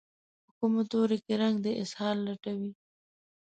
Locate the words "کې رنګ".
1.25-1.55